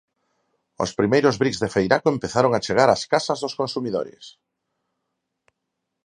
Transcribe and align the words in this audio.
Os 0.83 0.91
primeiros 0.99 1.35
briks 1.41 1.61
de 1.63 1.71
Feiraco 1.75 2.07
empezaron 2.11 2.51
a 2.53 2.63
chegar 2.65 2.89
ás 2.95 3.03
casas 3.13 3.41
dos 3.43 3.57
consumidores. 3.61 4.25